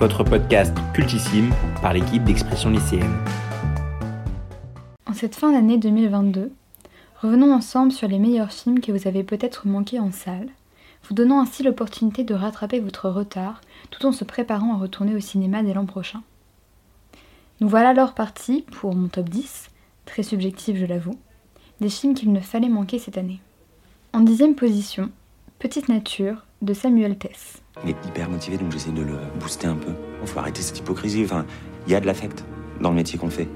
[0.00, 3.14] Votre podcast cultissime par l'équipe d'expression lycéenne.
[5.06, 6.50] En cette fin d'année 2022,
[7.20, 10.48] revenons ensemble sur les meilleurs films que vous avez peut-être manqués en salle,
[11.04, 15.20] vous donnant ainsi l'opportunité de rattraper votre retard tout en se préparant à retourner au
[15.20, 16.22] cinéma dès l'an prochain.
[17.60, 19.70] Nous voilà alors partis pour mon top 10,
[20.04, 21.18] très subjectif je l'avoue,
[21.80, 23.40] des films qu'il ne fallait manquer cette année.
[24.12, 25.10] En dixième position,
[25.60, 27.61] Petite Nature de Samuel Tess.
[27.84, 29.92] Il est hyper motivé donc j'essaie de le booster un peu.
[30.20, 31.44] Il faut arrêter cette hypocrisie, enfin,
[31.86, 32.44] il y a de l'affect
[32.80, 33.48] dans le métier qu'on fait.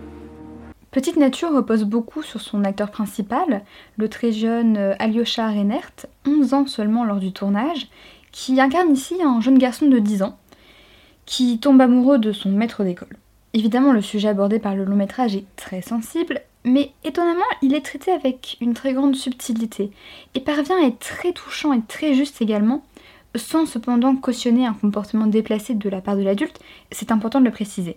[0.90, 3.64] Petite Nature repose beaucoup sur son acteur principal,
[3.98, 5.92] le très jeune euh, Alyosha Reinert,
[6.26, 7.88] 11 ans seulement lors du tournage,
[8.32, 10.38] qui incarne ici un jeune garçon de 10 ans,
[11.26, 13.16] qui tombe amoureux de son maître d'école.
[13.52, 17.84] Évidemment, le sujet abordé par le long métrage est très sensible, mais étonnamment, il est
[17.84, 19.90] traité avec une très grande subtilité
[20.34, 22.82] et parvient à être très touchant et très juste également,
[23.36, 27.50] sans cependant cautionner un comportement déplacé de la part de l'adulte, c'est important de le
[27.50, 27.96] préciser.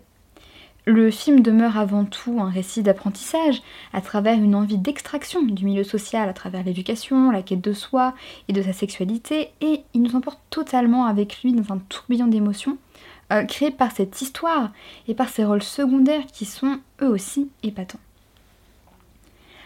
[0.86, 3.62] Le film demeure avant tout un récit d'apprentissage,
[3.94, 8.16] à travers une envie d'extraction du milieu social, à travers l'éducation, la quête de soi
[8.48, 12.78] et de sa sexualité, et il nous emporte totalement avec lui dans un tourbillon d'émotions,
[13.32, 13.46] euh,
[13.78, 14.72] par cette histoire
[15.08, 18.00] et par ses rôles secondaires qui sont eux aussi épatants.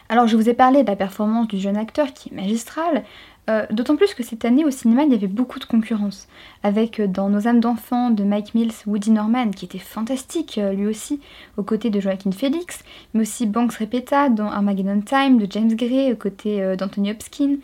[0.10, 3.04] Alors je vous ai parlé de la performance du jeune acteur qui est magistrale,
[3.50, 6.30] euh, d'autant plus que cette année au cinéma il y avait beaucoup de concurrence,
[6.64, 10.72] avec euh, dans Nos âmes d'enfants de Mike Mills, Woody Norman qui était fantastique euh,
[10.72, 11.20] lui aussi,
[11.58, 12.84] aux côtés de Joaquin Phoenix,
[13.14, 17.58] mais aussi Banks Repeta dans Armageddon Time de James Gray, aux côtés d'Anthony Hopkins,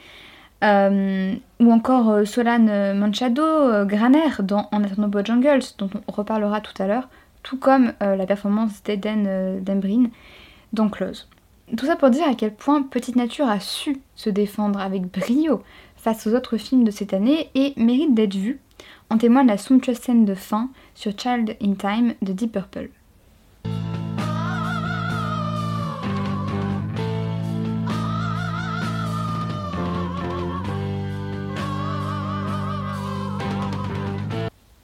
[0.62, 7.08] ou encore Solane Manchado, Graner dans En attendant Bojangles, dont on reparlera tout à l'heure,
[7.44, 10.10] tout comme la performance d'Eden Dembrin
[10.74, 11.30] dans Close.
[11.78, 15.62] Tout ça pour dire à quel point Petite Nature a su se défendre avec brio
[15.98, 18.59] face aux autres films de cette année et mérite d'être vu.
[19.11, 22.89] En témoigne la somptueuse scène de fin sur Child in Time de Deep Purple.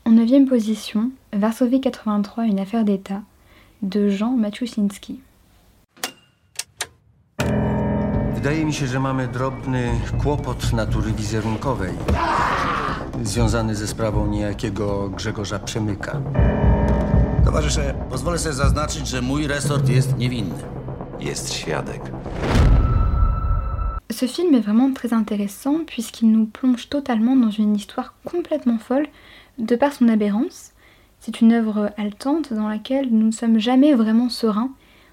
[0.06, 3.24] En neuvième position, Varsovie 83, une affaire d'État,
[3.82, 5.20] de Jean Maciusinski.
[8.46, 9.92] Wydaje mi się, że mamy drobny
[10.22, 11.94] kłopot natury wizerunkowej.
[13.24, 16.22] Związany ze sprawą niejakiego Grzegorza Przemyka.
[17.46, 20.64] Towarzysze, pozwolę sobie zaznaczyć, że mój resort jest niewinny.
[21.20, 22.02] Jest świadek.
[24.12, 29.08] Ce film est vraiment très intéressant puisqu'il nous plonge totalement dans une histoire complètement folle
[29.58, 30.72] de par son aberrance.
[31.20, 34.70] C'est une œuvre haletante dans laquelle nous ne sommes jamais vraiment sereins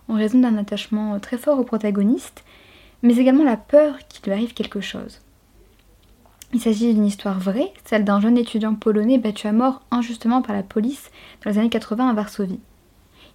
[0.08, 2.44] en raison d'un attachement très fort au protagoniste
[3.02, 5.20] mais également la peur qu'il lui arrive quelque chose.
[6.54, 10.54] Il s'agit d'une histoire vraie, celle d'un jeune étudiant polonais battu à mort injustement par
[10.54, 11.10] la police
[11.42, 12.60] dans les années 80 à Varsovie.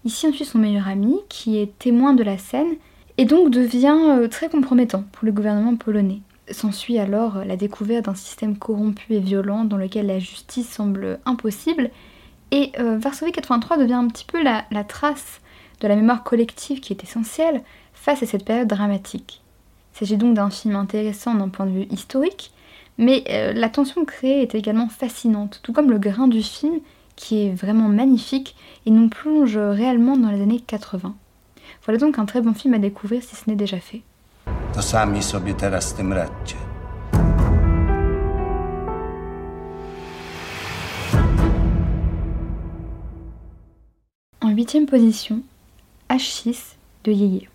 [0.06, 2.76] Ici on suit son meilleur ami qui est témoin de la scène
[3.18, 6.22] et donc devient euh, très compromettant pour le gouvernement polonais.
[6.52, 11.90] S'ensuit alors la découverte d'un système corrompu et violent dans lequel la justice semble impossible
[12.52, 15.42] et euh, Varsovie 83 devient un petit peu la trace
[15.82, 17.64] de la mémoire collective qui est essentielle
[17.94, 19.42] face à cette période dramatique.
[19.98, 22.52] Il s'agit donc d'un film intéressant d'un point de vue historique,
[23.00, 26.82] mais euh, la tension créée est également fascinante, tout comme le grain du film
[27.16, 28.56] qui est vraiment magnifique
[28.86, 31.16] et nous plonge réellement dans les années 80.
[31.84, 34.04] Voilà donc un très bon film à découvrir si ce n'est déjà fait.
[44.42, 45.42] En huitième position,
[46.12, 47.48] H6 de Yeye.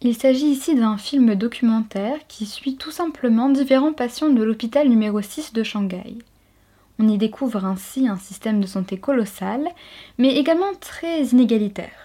[0.00, 5.22] Il s'agit ici d'un film documentaire qui suit tout simplement différents patients de l'hôpital numéro
[5.22, 6.18] 6 de Shanghai.
[6.98, 9.66] On y découvre ainsi un système de santé colossal,
[10.18, 12.03] mais également très inégalitaire.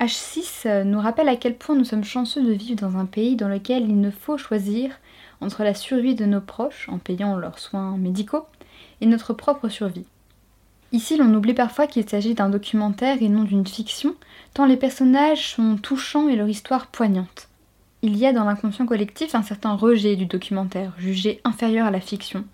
[0.00, 3.36] H6 euh, nous rappelle à quel point nous sommes chanceux de vivre dans un pays
[3.36, 4.98] dans lequel il ne faut choisir
[5.40, 8.46] entre la survie de nos proches en payant leurs soins médicaux
[9.00, 10.06] et notre propre survie.
[10.92, 14.14] Ici, l'on oublie parfois qu'il s'agit d'un documentaire et non d'une fiction,
[14.54, 17.48] tant les personnages sont touchants et leur histoire poignante.
[18.02, 22.00] Il y a dans l'inconscient collectif un certain rejet du documentaire, jugé inférieur à la
[22.00, 22.44] fiction.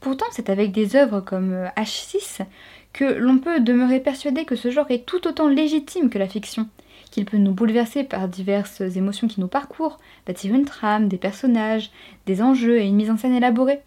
[0.00, 2.44] Pourtant, c'est avec des œuvres comme H6
[2.92, 6.68] que l'on peut demeurer persuadé que ce genre est tout autant légitime que la fiction,
[7.16, 11.90] qu'il peut nous bouleverser par diverses émotions qui nous parcourent, bâtir une trame, des personnages,
[12.26, 13.80] des enjeux et une mise en scène élaborée.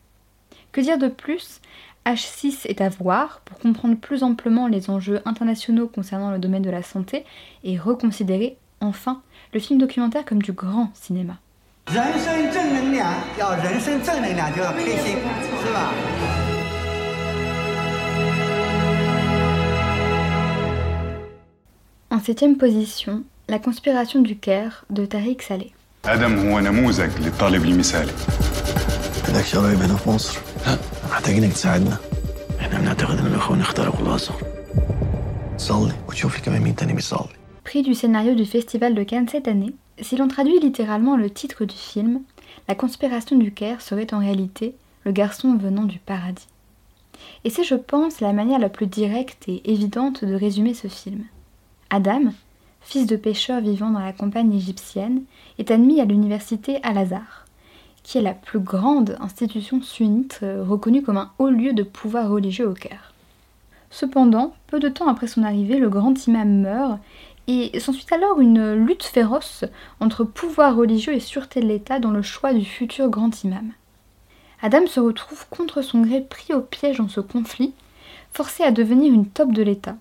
[0.71, 1.61] Que dire de plus
[2.07, 6.71] H6 est à voir pour comprendre plus amplement les enjeux internationaux concernant le domaine de
[6.71, 7.23] la santé
[7.63, 9.21] et reconsidérer enfin
[9.53, 11.37] le film documentaire comme du grand cinéma.
[22.18, 25.72] En septième position, La conspiration du Caire de Tariq Saleh.
[26.04, 28.12] ادم هو نموذج للطالب المثالي
[29.28, 30.38] عندك قرايب هنا في مصر
[31.10, 31.96] محتاجينك تساعدنا
[32.60, 34.42] احنا بنعتقد ان الاخوان اخترقوا الازهر
[35.56, 37.28] صلي وتشوف لي كمان مين تاني بيصلي
[37.64, 39.72] Prix du scénario du Festival de Cannes cette année,
[40.02, 42.20] si l'on traduit littéralement le titre du film,
[42.68, 44.74] La conspiration du Caire serait en réalité
[45.04, 46.48] le garçon venant du paradis.
[47.44, 51.22] Et c'est, je pense, la manière la plus directe et évidente de résumer ce film.
[51.91, 52.33] Adam,
[52.81, 55.23] fils de pêcheur vivant dans la campagne égyptienne,
[55.57, 57.45] est admis à l'université Al-Azhar,
[58.03, 62.29] qui est la plus grande institution sunnite euh, reconnue comme un haut lieu de pouvoir
[62.29, 63.13] religieux au Caire.
[63.89, 66.99] Cependant, peu de temps après son arrivée, le grand imam meurt
[67.47, 69.65] et s'ensuit alors une lutte féroce
[69.99, 73.71] entre pouvoir religieux et sûreté de l'État dans le choix du futur grand imam.
[74.61, 77.73] Adam se retrouve contre son gré pris au piège dans ce conflit,
[78.31, 79.95] forcé à devenir une top de l'État.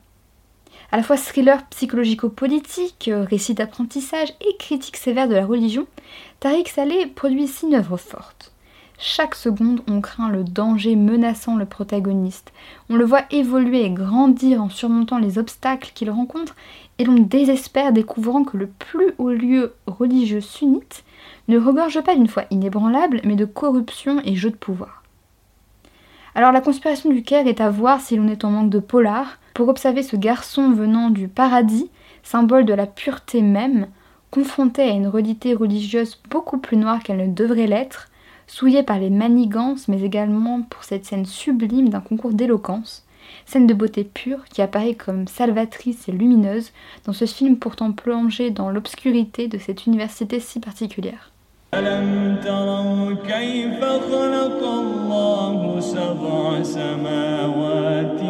[0.90, 5.86] À la fois thriller psychologico-politique, récit d'apprentissage et critique sévère de la religion,
[6.40, 8.52] Tariq Saleh produit ici une œuvre forte.
[8.98, 12.54] Chaque seconde, on craint le danger menaçant le protagoniste.
[12.88, 16.56] On le voit évoluer et grandir en surmontant les obstacles qu'il rencontre
[16.98, 21.04] et l'on désespère découvrant que le plus haut lieu religieux sunnite
[21.48, 24.97] ne regorge pas d'une foi inébranlable, mais de corruption et jeu de pouvoir.
[26.38, 29.40] Alors la conspiration du Caire est à voir si l'on est en manque de polar,
[29.54, 31.90] pour observer ce garçon venant du paradis,
[32.22, 33.88] symbole de la pureté même,
[34.30, 38.08] confronté à une réalité religieuse beaucoup plus noire qu'elle ne devrait l'être,
[38.46, 43.04] souillé par les manigances, mais également pour cette scène sublime d'un concours d'éloquence,
[43.44, 46.70] scène de beauté pure qui apparaît comme salvatrice et lumineuse
[47.04, 51.32] dans ce film pourtant plongé dans l'obscurité de cette université si particulière.
[51.73, 58.21] ألم تروا كيف خلق الله سبع سماوات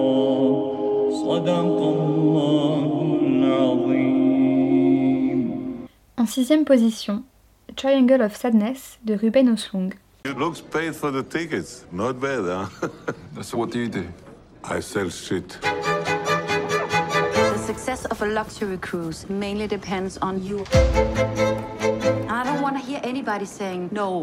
[1.24, 2.92] صدق الله
[3.22, 4.20] العظيم
[6.18, 7.24] En sixième position,
[7.76, 9.94] Triangle of Sadness de Ruben Oslund.
[10.26, 11.86] It looks paid for the tickets.
[11.92, 12.68] Not bad, huh?
[13.42, 14.06] So what do you do?
[14.64, 15.58] I sell shit.
[17.67, 20.65] Success of a luxury cruise mainly depends on you.
[22.29, 24.21] I don't want to hear anybody saying no.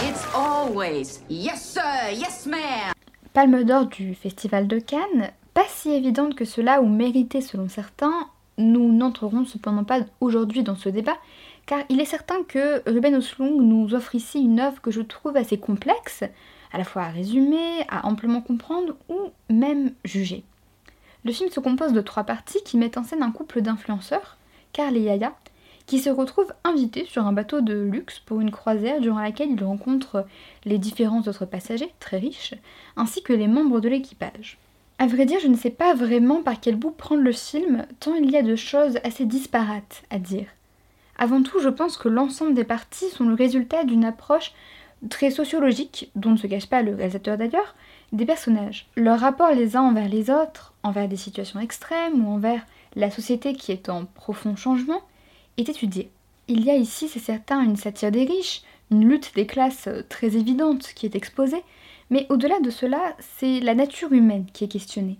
[0.00, 2.92] It's always yes sir, yes ma'am.
[3.32, 8.28] Palme d'or du Festival de Cannes, pas si évidente que cela ou méritée selon certains,
[8.58, 11.18] nous n'entrerons cependant pas aujourd'hui dans ce débat,
[11.66, 15.36] car il est certain que Ruben Oslund nous offre ici une œuvre que je trouve
[15.36, 16.22] assez complexe,
[16.72, 20.44] à la fois à résumer, à amplement comprendre ou même juger.
[21.24, 24.36] Le film se compose de trois parties qui mettent en scène un couple d'influenceurs,
[24.72, 25.34] Carl et Yaya,
[25.86, 29.64] qui se retrouvent invités sur un bateau de luxe pour une croisière durant laquelle ils
[29.64, 30.26] rencontrent
[30.64, 32.54] les différents autres passagers, très riches,
[32.96, 34.58] ainsi que les membres de l'équipage.
[34.98, 38.14] À vrai dire, je ne sais pas vraiment par quel bout prendre le film, tant
[38.14, 40.46] il y a de choses assez disparates à dire.
[41.16, 44.52] Avant tout, je pense que l'ensemble des parties sont le résultat d'une approche
[45.10, 47.74] très sociologique, dont ne se cache pas le réalisateur d'ailleurs,
[48.12, 48.86] des personnages.
[48.96, 53.54] Leur rapport les uns envers les autres, envers des situations extrêmes ou envers la société
[53.54, 55.02] qui est en profond changement,
[55.56, 56.10] est étudié.
[56.48, 60.36] Il y a ici, c'est certain, une satire des riches, une lutte des classes très
[60.36, 61.62] évidente qui est exposée,
[62.10, 65.18] mais au-delà de cela, c'est la nature humaine qui est questionnée.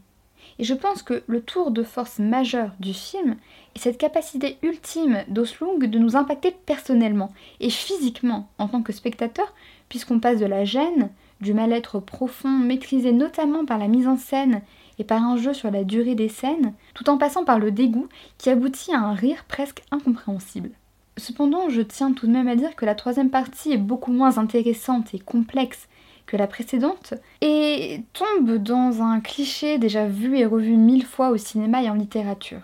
[0.59, 3.37] Et je pense que le tour de force majeur du film
[3.77, 9.55] est cette capacité ultime d'Oslung de nous impacter personnellement et physiquement en tant que spectateur,
[9.89, 11.11] puisqu'on passe de la gêne,
[11.41, 14.63] du mal-être profond maîtrisé notamment par la mise en scène
[14.99, 18.09] et par un jeu sur la durée des scènes, tout en passant par le dégoût
[18.39, 20.71] qui aboutit à un rire presque incompréhensible.
[21.17, 24.39] Cependant, je tiens tout de même à dire que la troisième partie est beaucoup moins
[24.39, 25.89] intéressante et complexe
[26.29, 31.39] que la précédente et tombe dans un cliché déjà vu et revu mille fois au
[31.39, 32.61] cinéma et en littérature.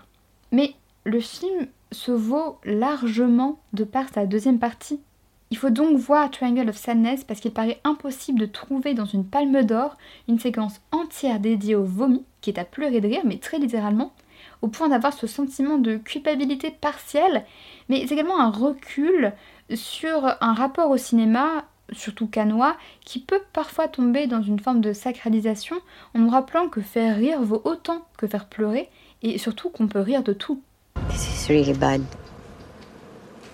[0.51, 5.01] Mais le film se vaut largement de par sa deuxième partie.
[5.49, 9.25] Il faut donc voir Triangle of Sadness parce qu'il paraît impossible de trouver dans une
[9.25, 13.37] palme d'or une séquence entière dédiée au vomi, qui est à pleurer de rire, mais
[13.37, 14.13] très littéralement,
[14.61, 17.45] au point d'avoir ce sentiment de culpabilité partielle,
[17.89, 19.33] mais également un recul
[19.73, 24.93] sur un rapport au cinéma surtout canois, qui peut parfois tomber dans une forme de
[24.93, 25.75] sacralisation
[26.13, 28.89] en nous rappelant que faire rire vaut autant que faire pleurer,
[29.21, 30.61] et surtout qu'on peut rire de tout.
[31.09, 32.01] This is really bad.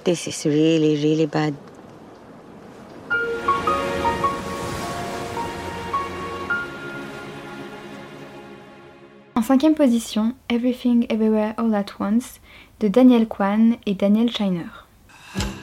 [0.03, 1.53] This is really, really bad.
[9.35, 12.39] En cinquième position, Everything Everywhere All at Once
[12.79, 14.69] de Daniel Kwan et Daniel Shiner.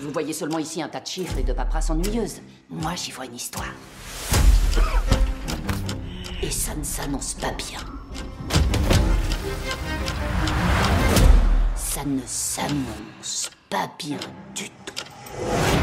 [0.00, 2.40] Vous voyez seulement ici un tas de chiffres et de paperasses ennuyeuses.
[2.70, 3.72] Moi, j'y vois une histoire.
[6.42, 7.80] Et ça ne s'annonce pas bien.
[11.76, 14.18] Ça ne s'annonce pas bien
[14.54, 15.77] du tout.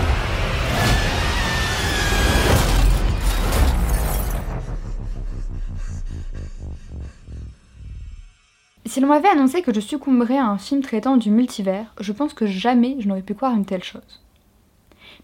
[8.96, 12.34] Si l'on m'avait annoncé que je succomberais à un film traitant du multivers, je pense
[12.34, 14.22] que jamais je n'aurais pu croire une telle chose.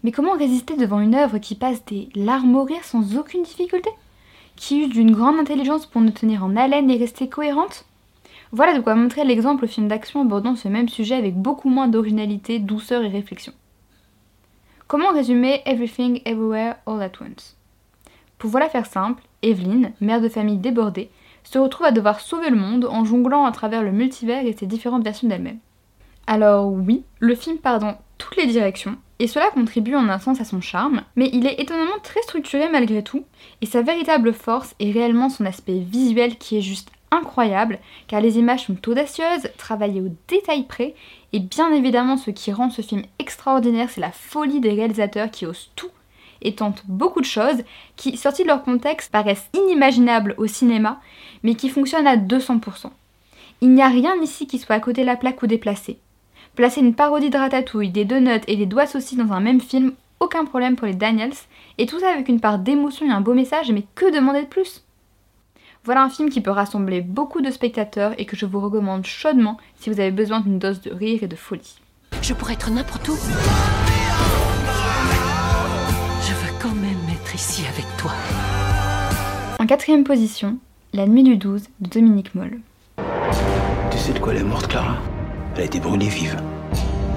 [0.02, 3.88] Mais comment résister devant une œuvre qui passe des larmes au rire sans aucune difficulté?
[4.56, 7.86] Qui use d'une grande intelligence pour nous tenir en haleine et rester cohérente?
[8.50, 11.88] Voilà de quoi montrer l'exemple au film d'action abordant ce même sujet avec beaucoup moins
[11.88, 13.54] d'originalité, douceur et réflexion.
[14.86, 17.56] Comment résumer Everything Everywhere All at Once?
[18.36, 21.08] Pour voilà faire simple, Evelyn, mère de famille débordée,
[21.44, 24.66] se retrouve à devoir sauver le monde en jonglant à travers le multivers et ses
[24.66, 25.58] différentes versions d'elle-même.
[26.26, 30.40] Alors oui, le film part dans toutes les directions, et cela contribue en un sens
[30.40, 33.24] à son charme, mais il est étonnamment très structuré malgré tout,
[33.60, 38.38] et sa véritable force est réellement son aspect visuel qui est juste incroyable, car les
[38.38, 40.94] images sont audacieuses, travaillées au détail près,
[41.32, 45.46] et bien évidemment ce qui rend ce film extraordinaire, c'est la folie des réalisateurs qui
[45.46, 45.90] osent tout
[46.42, 47.62] et tentent beaucoup de choses
[47.96, 51.00] qui, sorties de leur contexte, paraissent inimaginables au cinéma,
[51.42, 52.90] mais qui fonctionnent à 200%.
[53.60, 55.98] Il n'y a rien ici qui soit à côté de la plaque ou déplacé.
[56.54, 59.92] Placer une parodie de ratatouille, des donuts et des doigts saucis dans un même film,
[60.20, 61.32] aucun problème pour les Daniels,
[61.78, 64.46] et tout ça avec une part d'émotion et un beau message, mais que demander de
[64.46, 64.84] plus?
[65.84, 69.56] Voilà un film qui peut rassembler beaucoup de spectateurs et que je vous recommande chaudement
[69.76, 71.80] si vous avez besoin d'une dose de rire et de folie.
[72.22, 73.16] Je pourrais être n'importe où.
[79.72, 80.58] Quatrième position,
[80.92, 82.60] La nuit du 12 de Dominique Moll.
[83.90, 84.98] Tu sais de quoi elle est morte, Clara?
[85.54, 86.36] Elle a été brûlée vive.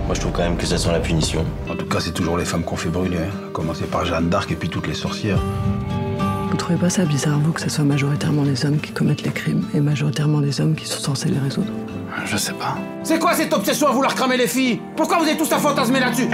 [0.06, 1.44] Moi, je trouve quand même que ça sent la punition.
[1.70, 3.18] En tout cas, c'est toujours les femmes qu'on fait brûler.
[3.18, 3.50] Hein.
[3.50, 5.42] À commencer par Jeanne d'Arc et puis toutes les sorcières.
[6.50, 9.32] Vous trouvez pas ça bizarre, vous, que ce soit majoritairement les hommes qui commettent les
[9.32, 11.74] crimes et majoritairement les hommes qui sont censés les résoudre?
[12.24, 12.78] Je sais pas.
[13.04, 14.80] C'est quoi cette obsession à vouloir cramer les filles?
[14.96, 16.30] Pourquoi vous êtes tous à fantasmer là-dessus?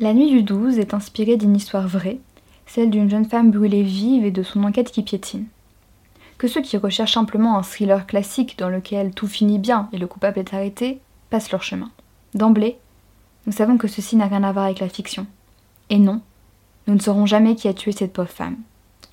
[0.00, 2.18] La nuit du 12 est inspirée d'une histoire vraie,
[2.68, 5.46] celle d'une jeune femme brûlée vive et de son enquête qui piétine.
[6.36, 10.06] Que ceux qui recherchent simplement un thriller classique dans lequel tout finit bien et le
[10.06, 11.90] coupable est arrêté passent leur chemin.
[12.34, 12.78] D'emblée,
[13.46, 15.26] nous savons que ceci n'a rien à voir avec la fiction.
[15.90, 16.20] Et non,
[16.86, 18.56] nous ne saurons jamais qui a tué cette pauvre femme.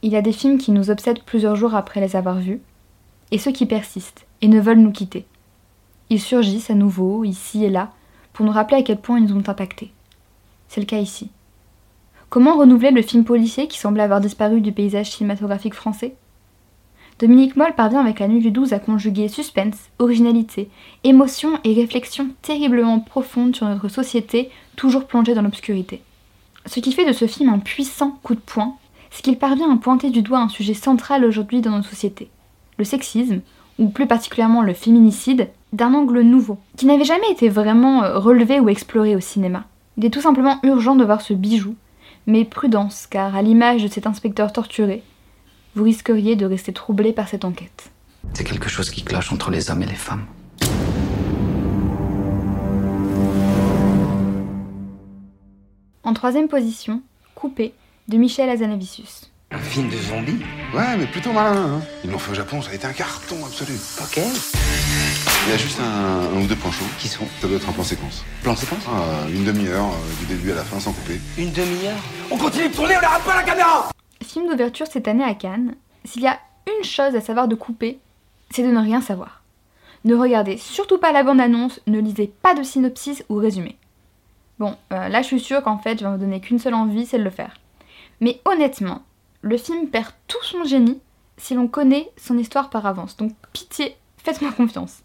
[0.02, 2.62] Il y a des films qui nous obsèdent plusieurs jours après les avoir vus,
[3.32, 5.26] et ceux qui persistent et ne veulent nous quitter.
[6.10, 7.92] Ils surgissent à nouveau, ici et là,
[8.34, 9.92] pour nous rappeler à quel point ils nous ont impactés.
[10.68, 11.32] C'est le cas ici.
[12.36, 16.16] Comment renouveler le film policier qui semblait avoir disparu du paysage cinématographique français?
[17.18, 20.70] Dominique Moll parvient avec La Nuit du 12 à conjuguer suspense, originalité,
[21.06, 26.02] émotion et réflexion terriblement profonde sur notre société toujours plongée dans l'obscurité.
[26.66, 28.76] Ce qui fait de ce film un puissant coup de poing,
[29.12, 32.28] c'est qu'il parvient à pointer du doigt un sujet central aujourd'hui dans notre société,
[32.78, 33.40] le sexisme,
[33.80, 38.60] ou plus particulièrement le féminicide, d'un angle nouveau, qui n'avait jamais été vraiment euh, relevé
[38.60, 39.64] ou exploré au cinéma.
[39.96, 41.76] Il est tout simplement urgent de voir ce bijou,
[42.28, 45.04] mais prudence, car à l'image de cet inspecteur torturé,
[45.76, 47.92] vous risqueriez de rester troublé par cette enquête.
[48.34, 50.26] C'est quelque chose qui cloche entre les hommes et les femmes.
[56.04, 57.02] En troisième position,
[57.34, 57.74] Coupé
[58.08, 59.32] de Michel Azanavicius.
[59.52, 60.44] Un film de zombies?
[60.74, 61.78] Ouais, mais plutôt malin.
[61.78, 61.82] Hein.
[62.04, 63.74] Ils l'ont fait au Japon, ça a été un carton absolu.
[64.02, 64.20] Ok.
[65.48, 66.86] Il y a juste un, un ou deux points chauds.
[66.98, 68.26] Qui sont Ça doit être un plan séquence.
[68.42, 71.22] Plan séquence ah, Une demi-heure, euh, du début à la fin, sans couper.
[71.38, 72.00] Une demi-heure
[72.32, 73.92] On continue de tourner, on n'arrête pas la caméra
[74.24, 78.00] Film d'ouverture cette année à Cannes, s'il y a une chose à savoir de Coupé,
[78.50, 79.44] c'est de ne rien savoir.
[80.04, 83.78] Ne regardez surtout pas la bande-annonce, ne lisez pas de synopsis ou résumé.
[84.58, 87.06] Bon, euh, là je suis sûre qu'en fait je vais vous donner qu'une seule envie,
[87.06, 87.60] c'est de le faire.
[88.20, 89.04] Mais honnêtement,
[89.42, 91.00] le film perd tout son génie
[91.38, 93.16] si l'on connaît son histoire par avance.
[93.16, 95.04] Donc pitié, faites-moi confiance.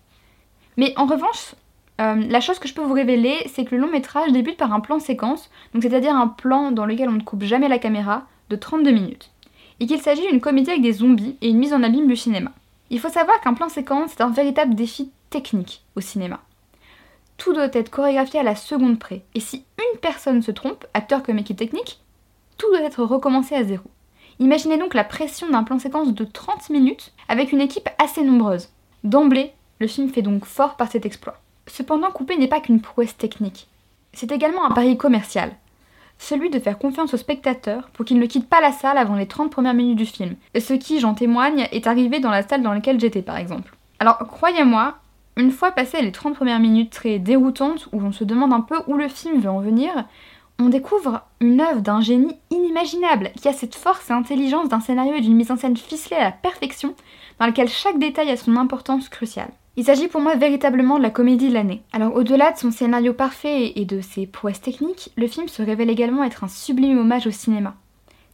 [0.77, 1.55] Mais en revanche,
[2.01, 4.73] euh, la chose que je peux vous révéler, c'est que le long métrage débute par
[4.73, 8.25] un plan séquence, donc c'est-à-dire un plan dans lequel on ne coupe jamais la caméra,
[8.49, 9.31] de 32 minutes.
[9.79, 12.53] Et qu'il s'agit d'une comédie avec des zombies et une mise en abîme du cinéma.
[12.91, 16.41] Il faut savoir qu'un plan séquence est un véritable défi technique au cinéma.
[17.37, 21.23] Tout doit être chorégraphié à la seconde près, et si une personne se trompe, acteur
[21.23, 22.01] comme équipe technique,
[22.59, 23.85] tout doit être recommencé à zéro.
[24.39, 28.69] Imaginez donc la pression d'un plan séquence de 30 minutes avec une équipe assez nombreuse.
[29.05, 31.41] D'emblée, le film fait donc fort par cet exploit.
[31.67, 33.69] Cependant, Coupé n'est pas qu'une prouesse technique.
[34.13, 35.53] C'est également un pari commercial,
[36.19, 39.27] celui de faire confiance au spectateur pour qu'il ne quitte pas la salle avant les
[39.27, 42.75] 30 premières minutes du film, ce qui, j'en témoigne, est arrivé dans la salle dans
[42.75, 43.75] laquelle j'étais par exemple.
[43.99, 44.99] Alors croyez-moi,
[45.37, 48.77] une fois passées les 30 premières minutes très déroutantes où on se demande un peu
[48.87, 49.91] où le film veut en venir,
[50.59, 55.15] on découvre une œuvre d'un génie inimaginable qui a cette force et intelligence d'un scénario
[55.15, 56.95] et d'une mise en scène ficelée à la perfection
[57.39, 59.53] dans laquelle chaque détail a son importance cruciale.
[59.81, 61.81] Il s'agit pour moi véritablement de la comédie de l'année.
[61.95, 65.89] Alors au-delà de son scénario parfait et de ses prouesses techniques, le film se révèle
[65.89, 67.75] également être un sublime hommage au cinéma.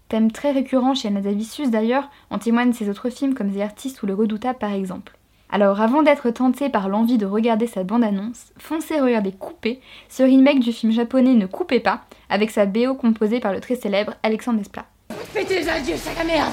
[0.08, 4.06] Thème très récurrent chez Anadavicius d'ailleurs, en témoignent ses autres films comme The Artist ou
[4.06, 5.16] Le Redoutable par exemple.
[5.48, 10.58] Alors avant d'être tenté par l'envie de regarder sa bande-annonce, foncez regarder Coupé, ce remake
[10.58, 14.58] du film japonais Ne coupez pas, avec sa BO composée par le très célèbre Alexandre
[14.58, 14.86] Desplat.
[15.32, 16.52] Faites tes adieux, sac à merde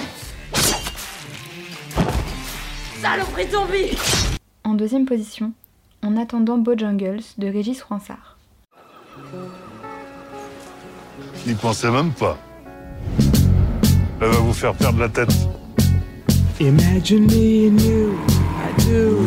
[3.02, 3.98] Saloperie zombie
[4.66, 5.52] En deuxième position,
[6.04, 8.38] En attendant Bojangles de Régis Froissart.
[11.46, 12.38] N'y pensez même pas.
[14.22, 15.34] Elle va vous faire perdre la tête.
[16.60, 18.14] Imagine me and you,
[18.58, 19.26] I do.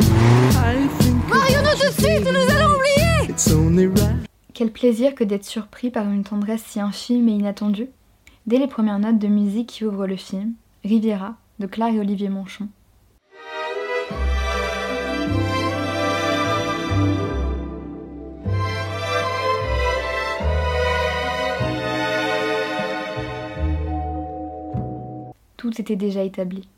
[0.52, 4.16] I think Marions-nous tout de suite, nous allons oublier it's only right.
[4.54, 7.88] Quel plaisir que d'être surpris par une tendresse si infime et inattendue.
[8.46, 12.30] Dès les premières notes de musique qui ouvrent le film, Riviera, de Claire et Olivier
[12.30, 12.68] Manchon.
[25.66, 26.68] Tout était déjà établi.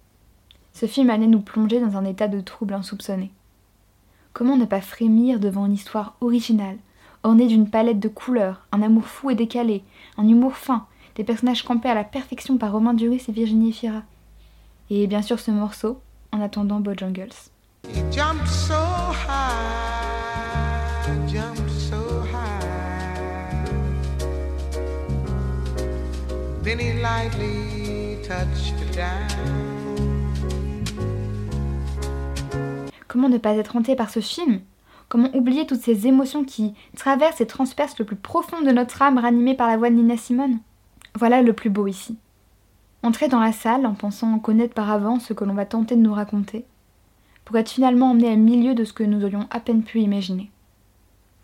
[0.73, 3.31] Ce film allait nous plonger dans un état de trouble insoupçonné.
[4.33, 6.79] Comment ne pas frémir devant une histoire originale,
[7.23, 9.85] ornée d'une palette de couleurs, un amour fou et décalé,
[10.17, 14.05] un humour fin, des personnages campés à la perfection par Romain Duris et Virginie Efira.
[14.89, 16.01] Et bien sûr ce morceau,
[16.33, 17.29] en attendant Bojangles.
[27.31, 27.68] He
[33.07, 34.61] Comment ne pas être hanté par ce film?
[35.09, 39.19] Comment oublier toutes ces émotions qui traversent et transpercent le plus profond de notre âme
[39.19, 40.59] ranimée par la voix de Nina Simone?
[41.15, 42.19] Voilà le plus beau ici.
[43.03, 46.03] Entrer dans la salle en pensant connaître par avance ce que l'on va tenter de
[46.03, 46.67] nous raconter,
[47.47, 50.51] pour être finalement emmené à milieu de ce que nous aurions à peine pu imaginer.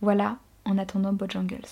[0.03, 1.65] Voilà, en attendant Bojangles.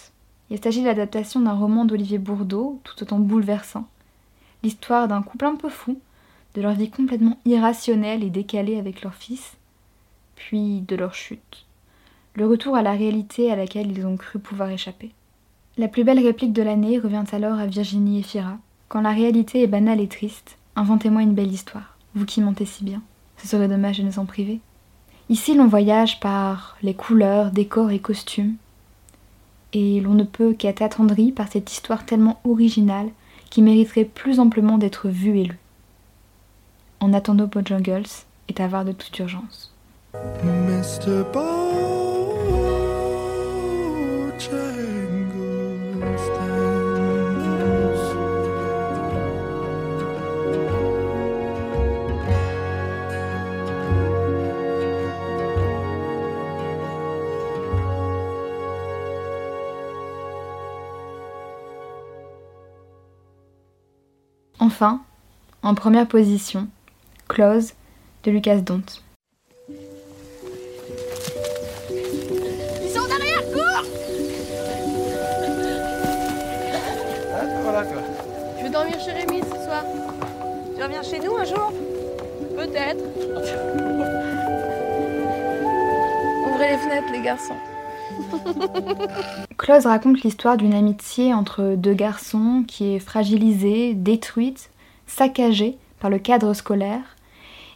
[0.48, 3.87] Il s'agit de l'adaptation d'un roman d'Olivier Bourdeau, tout autant bouleversant.
[4.62, 5.98] L'histoire d'un couple un peu fou,
[6.55, 9.57] de leur vie complètement irrationnelle et décalée avec leur fils,
[10.37, 11.66] puis de leur chute.
[12.35, 15.12] Le retour à la réalité à laquelle ils ont cru pouvoir échapper.
[15.79, 18.59] La plus belle réplique de l'année revient alors à Virginie Efira.
[18.88, 22.85] Quand la réalité est banale et triste, inventez-moi une belle histoire, vous qui mentez si
[22.85, 23.03] bien.
[23.38, 24.61] Ce serait dommage de nous en priver.
[25.29, 28.57] Ici, l'on voyage par les couleurs, décors et costumes,
[29.72, 33.09] et l'on ne peut qu'être attendri par cette histoire tellement originale
[33.52, 35.58] qui mériterait plus amplement d'être vue et lue.
[37.00, 38.08] En attendant Bojangles
[38.48, 39.74] est à voir de toute urgence.
[64.72, 65.04] Enfin,
[65.62, 66.66] en première position,
[67.28, 67.74] Close
[68.24, 68.80] de Lucas Dont.
[69.68, 69.76] Ils
[72.88, 73.85] sont derrière, cours
[77.62, 78.00] Voilà quoi.
[78.56, 79.85] Je vais dormir chez Rémi ce soir.
[80.74, 81.70] Tu reviens chez nous un jour?
[82.56, 83.04] Peut-être.
[86.48, 87.58] Ouvrez les fenêtres, les garçons.
[89.59, 94.70] Close raconte l'histoire d'une amitié entre deux garçons qui est fragilisée, détruite,
[95.07, 97.16] saccagée par le cadre scolaire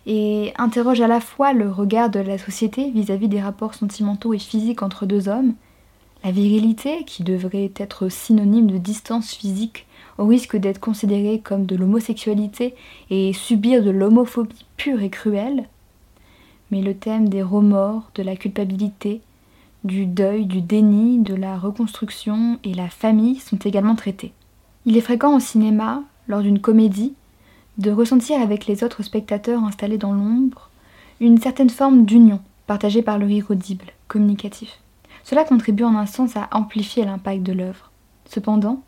[0.06, 4.38] et interroge à la fois le regard de la société vis-à-vis des rapports sentimentaux et
[4.38, 5.54] physiques entre deux hommes,
[6.24, 9.86] la virilité qui devrait être synonyme de distance physique
[10.18, 12.74] au risque d'être considérée comme de l'homosexualité
[13.10, 15.68] et subir de l'homophobie pure et cruelle,
[16.70, 19.20] mais le thème des remords, de la culpabilité,
[19.86, 24.32] du deuil, du déni, de la reconstruction et la famille sont également traités.
[24.84, 27.14] Il est fréquent au cinéma, lors d'une comédie,
[27.78, 30.70] de ressentir avec les autres spectateurs installés dans l'ombre
[31.20, 34.80] une certaine forme d'union partagée par le rire audible, communicatif.
[35.24, 37.90] Cela contribue en un sens à amplifier l'impact de l'œuvre.
[38.26, 38.82] Cependant,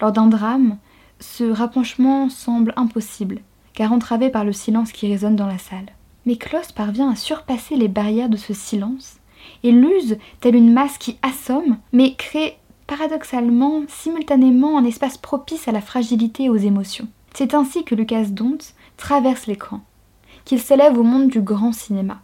[0.00, 0.76] lors d'un drame,
[1.18, 3.40] ce rapprochement semble impossible,
[3.74, 5.92] car entravé par le silence qui résonne dans la salle.
[6.26, 9.19] Mais Klaus parvient à surpasser les barrières de ce silence
[9.62, 15.72] et l'use telle une masse qui assomme, mais crée paradoxalement, simultanément, un espace propice à
[15.72, 17.08] la fragilité et aux émotions.
[17.34, 18.58] C'est ainsi que Lucas Dont
[18.96, 19.80] traverse l'écran,
[20.44, 22.20] qu'il s'élève au monde du grand cinéma.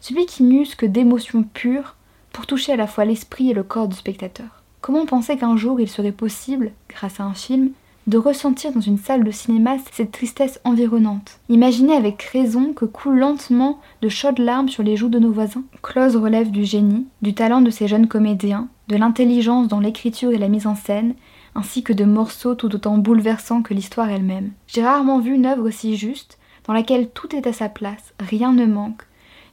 [0.00, 1.94] Celui qui n'use que d'émotions pures
[2.32, 4.62] pour toucher à la fois l'esprit et le corps du spectateur.
[4.80, 7.70] Comment penser qu'un jour il serait possible, grâce à un film,
[8.06, 11.38] de ressentir dans une salle de cinéma cette tristesse environnante.
[11.48, 15.64] Imaginez avec raison que coulent lentement de chaudes larmes sur les joues de nos voisins.
[15.82, 20.38] Close relève du génie, du talent de ces jeunes comédiens, de l'intelligence dans l'écriture et
[20.38, 21.14] la mise en scène,
[21.54, 24.52] ainsi que de morceaux tout autant bouleversants que l'histoire elle-même.
[24.66, 28.52] J'ai rarement vu une œuvre aussi juste, dans laquelle tout est à sa place, rien
[28.52, 29.02] ne manque,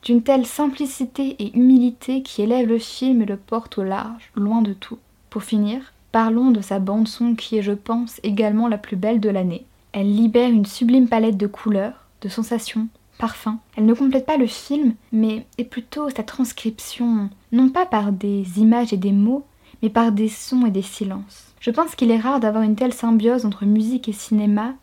[0.03, 4.61] d'une telle simplicité et humilité qui élève le film et le porte au large, loin
[4.61, 4.97] de tout.
[5.29, 9.29] Pour finir, parlons de sa bande-son qui est, je pense, également la plus belle de
[9.29, 9.65] l'année.
[9.91, 13.57] Elle libère une sublime palette de couleurs, de sensations, parfums.
[13.75, 18.59] Elle ne complète pas le film, mais est plutôt sa transcription, non pas par des
[18.59, 19.45] images et des mots,
[19.81, 21.53] mais par des sons et des silences.
[21.59, 24.73] Je pense qu'il est rare d'avoir une telle symbiose entre musique et cinéma,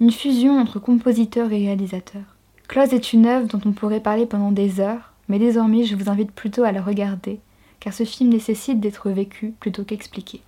[0.00, 2.22] une fusion entre compositeur et réalisateur.
[2.68, 6.10] Close est une œuvre dont on pourrait parler pendant des heures, mais désormais je vous
[6.10, 7.40] invite plutôt à la regarder,
[7.80, 10.42] car ce film nécessite d'être vécu plutôt qu'expliqué.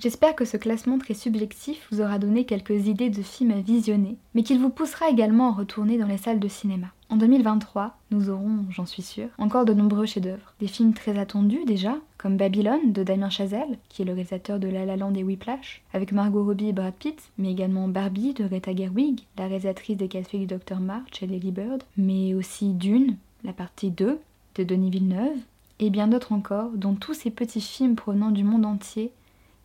[0.00, 4.16] J'espère que ce classement très subjectif vous aura donné quelques idées de films à visionner,
[4.34, 6.86] mais qu'il vous poussera également à retourner dans les salles de cinéma.
[7.10, 10.54] En 2023, nous aurons, j'en suis sûre, encore de nombreux chefs-d'œuvre.
[10.58, 14.68] Des films très attendus déjà, comme Babylone de Damien Chazelle, qui est le réalisateur de
[14.68, 18.48] La La Land et Whiplash, avec Margot Robbie et Brad Pitt, mais également Barbie de
[18.48, 22.72] Greta Gerwig, la réalisatrice des Quatre filles du Dr March et Lady Bird, mais aussi
[22.72, 24.18] Dune, la partie 2
[24.54, 25.36] de Denis Villeneuve,
[25.78, 29.12] et bien d'autres encore, dont tous ces petits films provenant du monde entier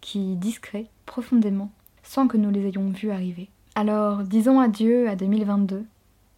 [0.06, 1.72] qui discret profondément,
[2.04, 3.50] sans que nous les ayons vus arriver.
[3.74, 5.84] Alors disons adieu à 2022,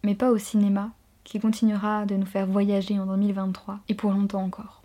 [0.04, 0.90] mais pas au cinéma,
[1.22, 4.82] qui continuera de nous faire voyager en 2023 et pour longtemps encore.